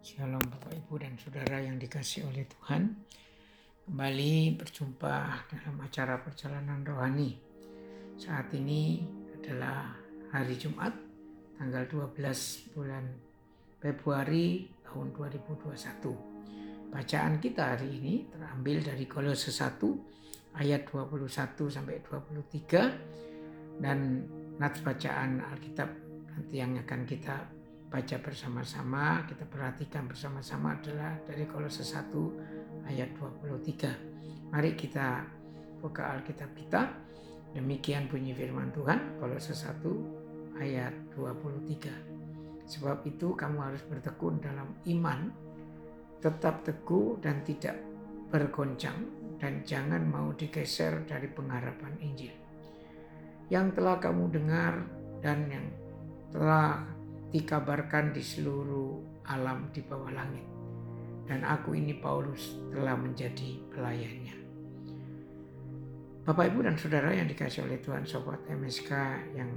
Shalom 0.00 0.40
Bapak 0.40 0.72
Ibu 0.72 0.94
dan 0.96 1.14
Saudara 1.20 1.60
yang 1.60 1.76
dikasih 1.76 2.24
oleh 2.24 2.48
Tuhan. 2.48 2.96
Kembali 3.84 4.56
berjumpa 4.56 5.14
dalam 5.52 5.76
acara 5.84 6.16
perjalanan 6.24 6.80
rohani. 6.80 7.36
Saat 8.16 8.56
ini 8.56 9.04
adalah 9.36 9.92
hari 10.32 10.56
Jumat, 10.56 10.96
tanggal 11.60 11.84
12 11.84 12.72
bulan 12.72 13.04
Februari 13.78 14.72
tahun 14.80 15.12
2021. 15.12 16.88
Bacaan 16.88 17.36
kita 17.36 17.76
hari 17.76 18.00
ini 18.00 18.24
terambil 18.32 18.80
dari 18.80 19.04
Kolose 19.04 19.52
1 19.52 20.56
ayat 20.56 20.88
21 20.88 21.28
sampai 21.68 22.00
23 22.00 23.84
dan 23.84 24.24
nats 24.56 24.80
bacaan 24.80 25.44
Alkitab 25.44 25.90
nanti 26.32 26.54
yang 26.58 26.80
akan 26.80 27.04
kita 27.04 27.57
baca 27.88 28.16
bersama-sama, 28.20 29.24
kita 29.24 29.48
perhatikan 29.48 30.04
bersama-sama 30.04 30.76
adalah 30.76 31.16
dari 31.24 31.48
Kolose 31.48 31.80
1 31.80 32.84
ayat 32.84 33.08
23. 33.16 34.52
Mari 34.52 34.76
kita 34.76 35.24
buka 35.80 36.12
Alkitab 36.12 36.52
kita. 36.52 36.82
Demikian 37.56 38.12
bunyi 38.12 38.36
firman 38.36 38.68
Tuhan 38.76 39.16
Kolose 39.16 39.56
1 39.56 40.60
ayat 40.60 40.92
23. 41.16 42.68
Sebab 42.68 43.08
itu 43.08 43.32
kamu 43.32 43.58
harus 43.72 43.80
bertekun 43.88 44.36
dalam 44.44 44.68
iman, 44.92 45.32
tetap 46.20 46.60
teguh 46.68 47.16
dan 47.24 47.40
tidak 47.40 47.80
bergoncang 48.28 49.08
dan 49.40 49.64
jangan 49.64 50.04
mau 50.04 50.28
digeser 50.36 51.08
dari 51.08 51.24
pengharapan 51.32 51.96
Injil. 52.04 52.36
Yang 53.48 53.80
telah 53.80 53.96
kamu 53.96 54.28
dengar 54.28 54.84
dan 55.24 55.48
yang 55.48 55.66
telah 56.28 56.97
dikabarkan 57.28 58.16
di 58.16 58.24
seluruh 58.24 59.22
alam 59.28 59.68
di 59.72 59.84
bawah 59.84 60.12
langit. 60.12 60.46
Dan 61.28 61.44
aku 61.44 61.76
ini 61.76 61.92
Paulus 62.00 62.56
telah 62.72 62.96
menjadi 62.96 63.60
pelayannya. 63.68 64.36
Bapak 66.24 66.52
Ibu 66.52 66.64
dan 66.64 66.76
Saudara 66.76 67.12
yang 67.12 67.28
dikasih 67.28 67.64
oleh 67.64 67.80
Tuhan 67.80 68.04
Sobat 68.04 68.44
MSK 68.48 68.92
yang 69.36 69.48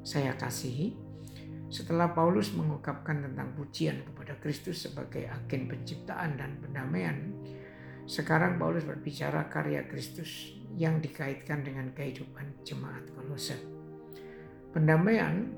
saya 0.00 0.32
kasihi, 0.36 0.96
setelah 1.68 2.12
Paulus 2.12 2.52
mengungkapkan 2.56 3.20
tentang 3.20 3.52
pujian 3.52 4.04
kepada 4.04 4.36
Kristus 4.40 4.84
sebagai 4.88 5.28
agen 5.28 5.68
penciptaan 5.68 6.40
dan 6.40 6.56
pendamaian, 6.60 7.32
sekarang 8.08 8.58
Paulus 8.58 8.84
berbicara 8.84 9.46
karya 9.52 9.84
Kristus 9.88 10.56
yang 10.74 10.98
dikaitkan 10.98 11.62
dengan 11.62 11.92
kehidupan 11.92 12.64
jemaat 12.64 13.04
Kolose. 13.12 13.60
Pendamaian 14.72 15.52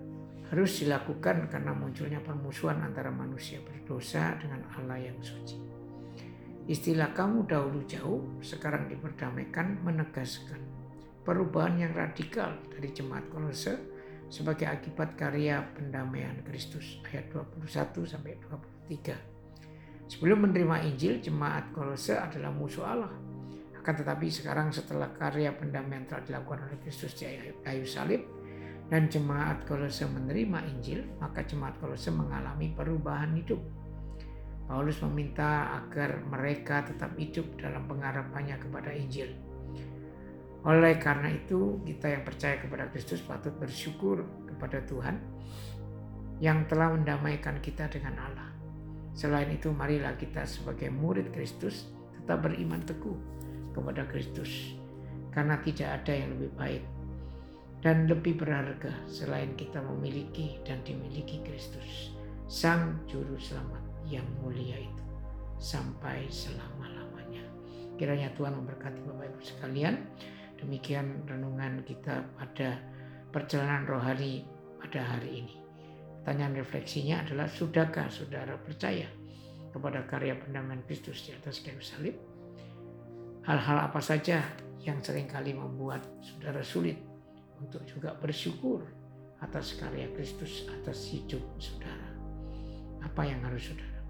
harus 0.52 0.84
dilakukan 0.84 1.48
karena 1.48 1.72
munculnya 1.72 2.20
permusuhan 2.20 2.84
antara 2.84 3.08
manusia 3.08 3.56
berdosa 3.64 4.36
dengan 4.36 4.60
Allah 4.76 5.00
yang 5.00 5.16
suci. 5.24 5.56
Istilah 6.68 7.16
kamu 7.16 7.48
dahulu 7.48 7.80
jauh 7.88 8.20
sekarang 8.44 8.86
diperdamaikan 8.92 9.80
menegaskan 9.80 10.60
perubahan 11.24 11.88
yang 11.88 11.92
radikal 11.96 12.52
dari 12.68 12.92
jemaat 12.92 13.24
Kolose 13.32 13.80
sebagai 14.28 14.68
akibat 14.68 15.16
karya 15.16 15.64
pendamaian 15.72 16.36
Kristus 16.44 17.00
ayat 17.08 17.32
21 17.32 18.04
sampai 18.04 18.36
23. 18.92 20.12
Sebelum 20.12 20.44
menerima 20.44 20.84
Injil, 20.84 21.24
jemaat 21.24 21.72
Kolose 21.72 22.12
adalah 22.12 22.52
musuh 22.52 22.84
Allah. 22.84 23.12
Akan 23.72 23.96
tetapi 23.96 24.28
sekarang 24.28 24.68
setelah 24.68 25.08
karya 25.16 25.50
pendamaian 25.56 26.04
telah 26.04 26.22
dilakukan 26.22 26.68
oleh 26.68 26.78
Kristus 26.84 27.16
di 27.16 27.26
kayu 27.64 27.88
salib, 27.88 28.22
dan 28.92 29.08
jemaat 29.08 29.64
Kolose 29.64 30.04
menerima 30.04 30.68
Injil, 30.68 31.00
maka 31.16 31.40
jemaat 31.48 31.80
Kolose 31.80 32.12
mengalami 32.12 32.76
perubahan 32.76 33.32
hidup. 33.32 33.56
Paulus 34.68 35.00
meminta 35.00 35.80
agar 35.80 36.20
mereka 36.28 36.84
tetap 36.84 37.16
hidup 37.16 37.56
dalam 37.56 37.88
pengharapannya 37.88 38.60
kepada 38.60 38.92
Injil. 38.92 39.32
Oleh 40.68 41.00
karena 41.00 41.32
itu, 41.32 41.80
kita 41.88 42.12
yang 42.12 42.22
percaya 42.22 42.60
kepada 42.60 42.92
Kristus 42.92 43.24
patut 43.24 43.56
bersyukur 43.56 44.28
kepada 44.44 44.84
Tuhan 44.84 45.16
yang 46.44 46.68
telah 46.68 46.92
mendamaikan 46.92 47.64
kita 47.64 47.88
dengan 47.88 48.20
Allah. 48.20 48.52
Selain 49.16 49.48
itu, 49.48 49.72
marilah 49.72 50.20
kita 50.20 50.44
sebagai 50.44 50.92
murid 50.92 51.32
Kristus 51.32 51.88
tetap 52.20 52.44
beriman 52.44 52.84
teguh 52.84 53.16
kepada 53.72 54.04
Kristus, 54.04 54.76
karena 55.32 55.56
tidak 55.64 56.04
ada 56.04 56.12
yang 56.12 56.28
lebih 56.36 56.52
baik 56.54 57.01
dan 57.82 58.06
lebih 58.06 58.38
berharga 58.38 58.94
selain 59.10 59.58
kita 59.58 59.82
memiliki 59.82 60.62
dan 60.62 60.78
dimiliki 60.86 61.42
Kristus, 61.42 62.14
Sang 62.46 62.94
Juru 63.10 63.34
Selamat 63.42 63.82
yang 64.06 64.24
mulia 64.38 64.78
itu, 64.78 65.04
sampai 65.58 66.30
selama-lamanya. 66.30 67.42
Kiranya 67.98 68.30
Tuhan 68.38 68.54
memberkati 68.54 69.02
Bapak 69.02 69.34
Ibu 69.34 69.40
sekalian. 69.42 69.98
Demikian 70.62 71.26
renungan 71.26 71.82
kita 71.82 72.22
pada 72.38 72.78
perjalanan 73.34 73.82
rohani 73.82 74.46
pada 74.78 75.02
hari 75.02 75.42
ini. 75.42 75.54
Pertanyaan 76.22 76.54
refleksinya 76.54 77.26
adalah, 77.26 77.50
sudahkah 77.50 78.06
saudara 78.06 78.54
percaya 78.62 79.10
kepada 79.74 80.06
karya 80.06 80.38
pendamaian 80.38 80.86
Kristus 80.86 81.26
di 81.26 81.34
atas 81.34 81.58
kayu 81.66 81.82
salib? 81.82 82.14
Hal-hal 83.42 83.90
apa 83.90 83.98
saja 83.98 84.38
yang 84.86 85.02
sering 85.02 85.26
kali 85.26 85.50
membuat 85.50 86.06
saudara 86.22 86.62
sulit 86.62 87.11
untuk 87.62 87.86
juga 87.86 88.18
bersyukur 88.18 88.82
atas 89.38 89.78
karya 89.78 90.10
Kristus 90.14 90.66
atas 90.70 91.06
hidup 91.10 91.42
saudara. 91.62 92.10
Apa 93.02 93.26
yang 93.26 93.42
harus 93.46 93.70
saudara 93.70 94.00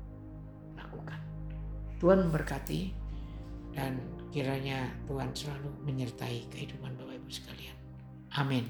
lakukan? 0.76 1.20
Tuhan 2.00 2.28
memberkati 2.28 2.80
dan 3.72 3.96
kiranya 4.32 4.92
Tuhan 5.08 5.32
selalu 5.32 5.70
menyertai 5.84 6.48
kehidupan 6.52 6.96
Bapak 6.96 7.16
Ibu 7.20 7.30
sekalian. 7.32 7.76
Amin. 8.36 8.68